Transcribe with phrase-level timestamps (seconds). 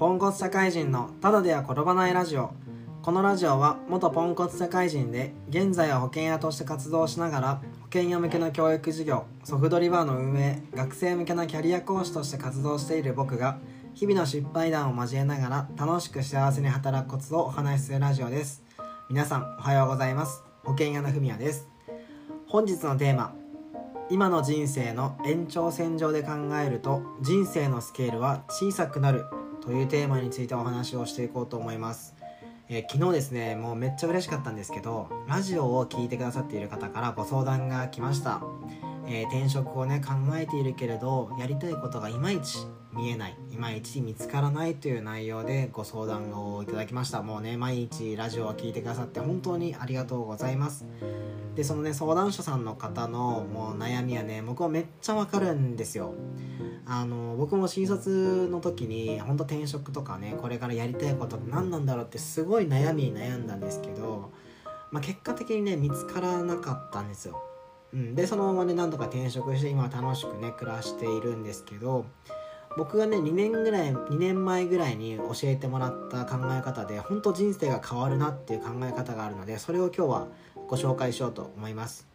[0.00, 2.54] ポンコツ社会人のただでは転ばないラジオ。
[3.02, 13.58] このラジオは元ポンコツ社会人で現在は保険屋として活動しながら保険屋向けの教育事業ソフトリバーの運営学生向けのキャリア講師として活動している僕が
[13.92, 18.64] 日々の失敗談を交えながら楽しく幸せに働くコツをお話しするラジオです。
[19.10, 20.42] 皆さんおはようございます。
[20.64, 21.68] 保険屋のふみやです。
[22.46, 23.34] 本日のテーマ
[24.08, 29.26] 今の人生の延長線上で考えると人生のスケールは小さくなる。
[29.62, 32.14] というテーマについてお話をしていこうと思います。
[32.68, 38.42] えー、昨日ですねもうめっちゃ嬉しかったんですけどラジオを聴いてくださっている方からご相談が来ました、
[39.08, 42.58] えー、転職をね考えているけれどやりたいことがいまいち
[42.92, 47.22] 見えないいまいち見つからないという内容でご相談をいただきました。
[47.22, 50.86] もうね毎日ラジオを聴いてくださって本当にありがとうございます。
[51.56, 56.14] でそのね相談者さんの方のもう悩みはね僕はめっちゃわかるんですよ。
[56.92, 64.32] あの僕も新卒の時に本当転職とかねこれからやりたいことって何なんだろうってすごい悩みに悩んだんですけど、
[64.90, 67.40] まあ、結果的にね見つからなかったんですよ、
[67.94, 72.06] うん、でそのままね何とか転職して今は楽しくね暮らしているんですけど
[72.76, 80.28] 僕がね2年ぐらい2年前ぐらいに教えてもらった考え方で本当人生が変わるなっていう考え方があるのでそれを今日は
[80.66, 82.08] ご紹介しようと思います。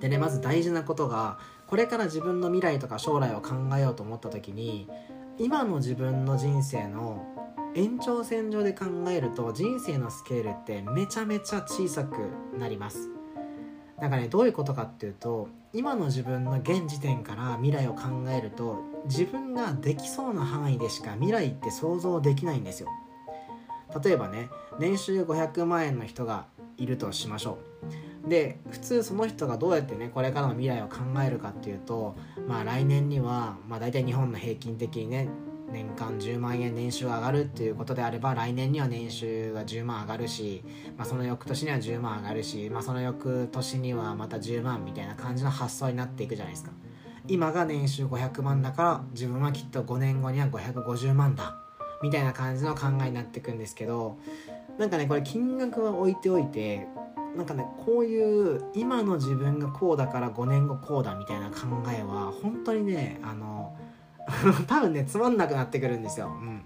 [0.00, 1.38] でねまず大事なことが
[1.68, 4.88] これから自分の未来とか将来を考えようと思った時に
[5.38, 7.26] 今の自分の人生の
[7.74, 12.16] 延長線上で考えると人生のスケールってめちゃめちゃ小さく
[12.58, 13.10] なります。
[14.00, 22.88] なんかねどういうことかっていうと今の自分の現時点から未来を考えると自分ができそうな範囲でしか未来って想像できないんですよ。
[24.02, 26.46] 例えばね年収500万円の人が
[26.76, 28.07] いるとしましょう。
[28.28, 35.28] で普通その人がどうやってねこれからの未来を考えるかっていうとまあ来年には、まあ、大体日本の平均的にね
[35.70, 40.64] 年間10万円年収が上がるっていうことであれば来年には年収が10万上がるし、
[40.96, 46.70] まあ、その翌年には10万上がるし、まあ、その翌年にはまた10万みたいな感じの発想になっていくじゃないですか。
[47.30, 51.58] 今が年収500万だから自分はきっと5年後には550万だ
[52.02, 54.18] みたいな感じの考えになっていくんですけど
[54.78, 56.86] なんかねこれ金額は置いておいて
[57.38, 63.78] なんかねこういう今の自分がこうだから5年後こうだみたいな考えは本当にねあの
[64.66, 66.26] 多分ねつまんなくなってくるんですよ。
[66.26, 66.62] うん、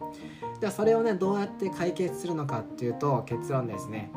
[0.61, 4.11] ではそれをねどうやって解決するのかっていうと結論ですね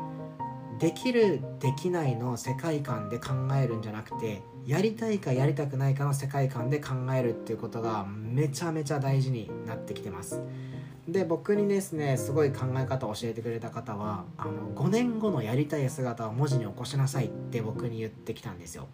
[0.78, 10.40] できるできないの世界観で考えるんじゃなくてやりたいかやりたくないかの世界観で考えるっていうことがめちゃめちゃ大事になってきてます。
[11.08, 18.88] で僕にですねすごい考え方を教えてくれた方はあの5年後のやりたい姿を文字に起こしなさいって僕に言ってきたんですよ。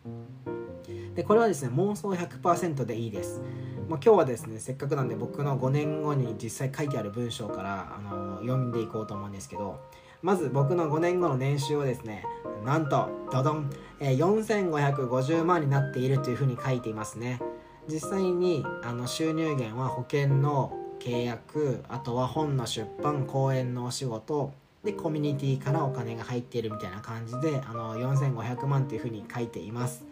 [1.15, 3.41] でこれはですね妄想100%でいいです。
[3.89, 9.81] まあ、今日はですねせっかくなんで僕の5年後に実際書いてある文章からあの読んでいこうと思うんですけど
[10.23, 12.25] まず僕の5年後の年収をですね
[12.65, 13.71] なんとドドン、
[14.01, 17.41] えー、4550万になっているというふうに書いていますね。
[17.89, 24.53] 実際にあの収入源は保険の契約あとは本の出版講演のお仕事
[24.85, 30.05] でコミュニティからお金が入っているみたいな感じであの4500万というふうに書いています。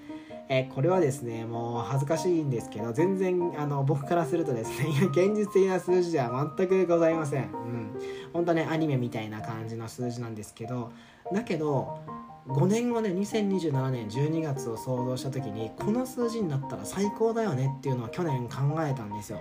[0.49, 7.45] えこれはですねもう恥ずかしいんですけど全然あの僕からするとですね 現実的な数字では全くございません。
[7.45, 7.91] うん、
[8.33, 10.91] 本当ねアニメみたいな感じの数字なんですけど
[11.33, 12.01] だけど
[12.49, 19.41] 5年後ね2027年12月を想像した時にこの数字になったら最高だよねっていうのを去年考えたんですよ。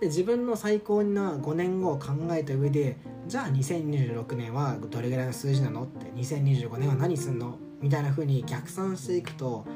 [0.00, 7.58] で自分の最高な5年後を考えた上でじゃあ2026年はどれぐらいの数字なのって2025年は何すんの？
[7.80, 9.66] みたいな風に逆算していくと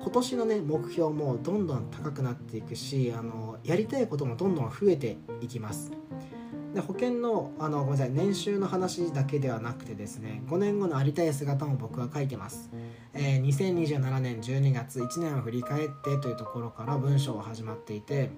[0.00, 5.92] 今年のね目標もどんどん高くなっていくしあのやりたいこともどんどん増えていきます。
[6.74, 12.70] で保険のあのごめんなさい年収の話だけではなくてですね5年後のありたい姿も僕は書いてます、
[13.12, 18.30] えー、2027年12月1年を振り返ってというところから文章が始まっていて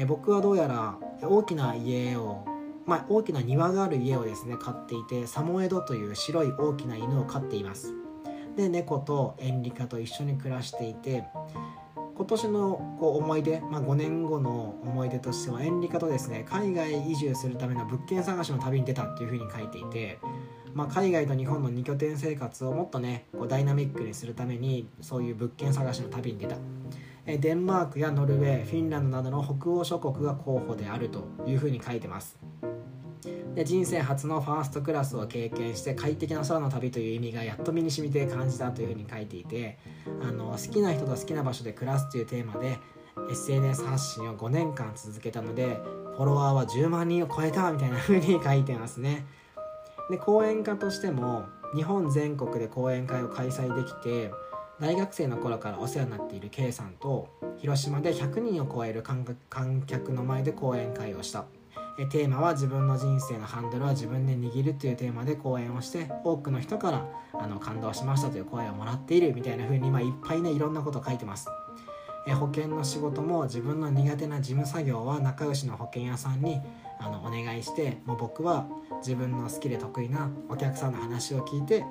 [0.00, 2.44] え僕はどうやら大きな家を、
[2.86, 7.92] まあ、大きな庭がある家をですね飼っていてサモエドという白い大きな犬を飼っています。
[8.56, 11.24] で猫とエンリカと一緒に暮らしていて
[12.16, 20.18] 今年のこう思い出、まあ、5年後の思い出としてはエンリカとですね海外移住するための物件探しの旅に出たっていうふうに書いていて、
[20.74, 26.56] まあ、海外と日本の2拠点生活をもっとねこうダイナミックにするためにそういう物件探しの旅に出た。
[27.36, 32.38] デンマークやノルウェーフィンランドなどの北欧諸国が候補であるというふうに書いてます。
[33.54, 39.78] で人生初のファーストクラスを経験して快適な空の旅という意味がやっと身に染みて感じたというふうに書いていて
[40.22, 42.78] あの好きな人と好きな場所で暮らすというテーマで
[43.30, 45.80] SNS 発信を5年間続けたので
[46.16, 49.26] フォロワーは10万人を超えたみたいな風に書いてますね。
[50.10, 54.30] で講演家としても日本全国で講演会を開催できて
[54.80, 57.28] 大学生の頃からお世話になっている K さんと
[57.58, 61.46] 広島で100人を超える観客の前で講演会をした。
[62.12, 71.48] テーマは自分の人生のハンドルは自分で握るというテーマで講演をして多くの人からあの感動しましたという声をもらっているみたいな風に今いっぱいねいろんなこと書いてます。
[72.28, 76.60] え保険の仕事も自分の苦手な事務作業は仲良しの保険屋さんに
[77.00, 78.66] あのお願いしてもう僕は
[78.98, 81.84] 自分の好きで得意なお客さんの話を聞いて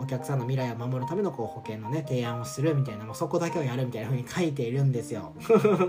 [0.00, 5.32] お客さんの未来を守るためのこう保険のね提案をするみたいなもうそこだけをやるみたいな風に書いているんですよ。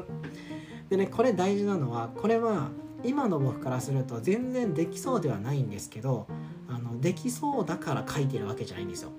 [0.90, 2.70] でねこれ大事なのはこれは
[3.04, 6.28] 今の僕からすると全然できそうではないんですけど
[6.68, 9.12] あのできそうだから書いてるわけじゃないんですよ。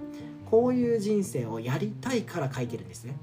[0.50, 3.16] こういう人生をやりたいから書いてるんですね、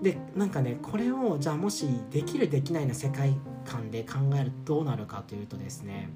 [0.00, 6.08] でなんかねこれをじゃあもしできるできないの世界観で考えるとどうなるかというとですね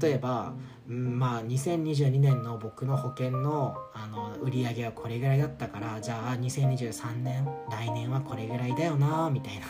[0.00, 0.54] 例えば、
[0.88, 9.66] うん、まあ2022年の僕の保険のあの売り上げはこれぐらいだったからじゃあ2023年来年はこれぐらいだよなみたいな。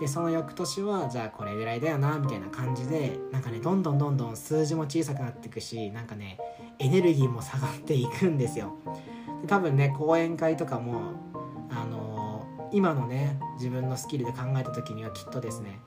[0.00, 6.38] でその翌年はじゃあこれぐらいだよなみたいな感じでなんかねどんどんどんどん数字も小さくなっていくしなんかね
[6.78, 8.76] エネルギーも下がっていくんですよ。
[9.42, 11.12] で多分ね講演会とかも
[11.70, 15.80] あの、今のね自分のスキルで考えた時にはきっとですね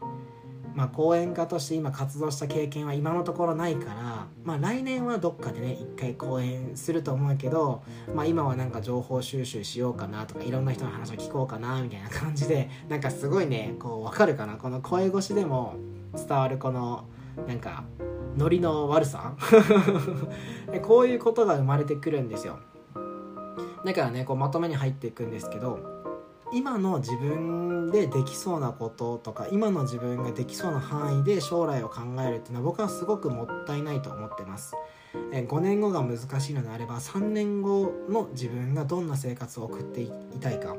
[0.78, 7.82] まあ、講演家として今活動した経験は今のところないから、まあ、来年はどっかでね一回講演すると思うけど、
[8.14, 14.58] まあ、今はなんか情報収集しようかなとかいろんな人の話を聞こうかなみたいな感じでなんかすごいねこう分かるかな？
[14.58, 15.78] この声越しでも
[16.16, 17.06] 伝わるこの
[17.48, 17.84] なんか
[18.38, 19.34] ノリの悪さ？
[20.84, 22.60] こういうことが生まれてくるんですよ。
[23.84, 25.97] だからねこうまとめに入っていくんですけど
[26.54, 34.74] 今の自分でできそうなこととか今の自分ができそうな範囲で将来を考えるっていうのは僕はすごくもったいないと思ってます。
[35.14, 40.76] 5年後が難しいのであれば3年後の自分がどんな生活を送っていたいか。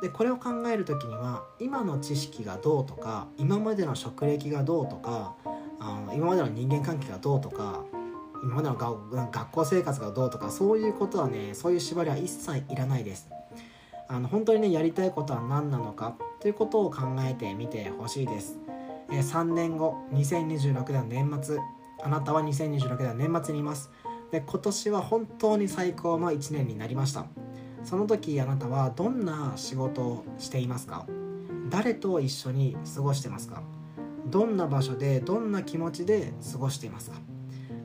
[0.00, 5.34] でこれを考える時には今の知識がどうとか今までの職歴がどうとか
[5.78, 7.84] あの今までの人間関係がどうとか
[8.42, 13.28] 今までの学校生活がどうとかそういうことはねそういう縛りは一切いらないです。
[14.12, 18.58] あの本当にねやりたいことは何なのかということを考えてみてほしいです、
[19.12, 21.58] え、3年後2026年年末。
[22.02, 23.90] あなたは2026年年末にいます。
[24.32, 27.26] で今年は本当に最高の1年になりました。
[27.84, 31.06] その時あなたはどんな仕事をしていますか？
[31.68, 33.62] 誰と一緒に過ごしてますか？
[34.26, 37.18] どんな場所でどんな気持ちで過ごしていますか？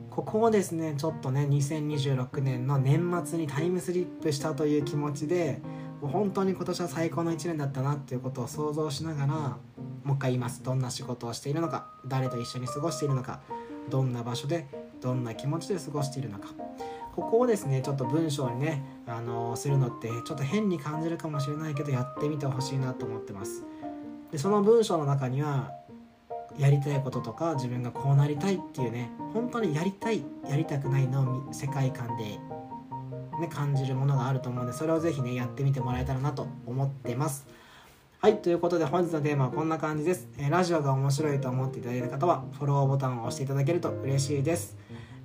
[0.08, 5.60] ここをですねちょっとね2026年の年末にタイムスリップしたという気持ちで
[6.00, 9.56] もう本当に今年は最高の1年だったなっていうことを想像しながら
[10.04, 10.62] もう一回言います。
[10.62, 13.40] どんな仕事をしているのか誰と一緒に過ごしているのか
[13.88, 14.66] どんな場所で
[15.00, 16.48] どんな気持ちで過ごしているのか。
[17.14, 23.64] ここをですねちょっと文章にね、あのー、するのってちょっと変に感じるかもしれないけどやってみてほしいなと思ってます。
[24.30, 25.72] でその文章の中には
[26.58, 32.38] やりたいこととか自分がこうなりたいっていうね本当にやりたいやりたくないの世界観で
[33.40, 37.46] ね、感じるものがあると思うんでそれをぜひねやってみてもらえたらなと思ってます。
[38.18, 44.76] はいということで本日のテーマはこんな感じです、えー、ラジオが面白いと思っていただいた方はフォローボタンを押していただけると嬉しいです。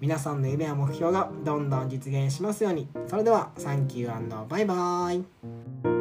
[0.02, 2.90] 皆さんの夢や目標がどんどん実現しますように。
[3.08, 6.01] それではサンキューバイバーイ。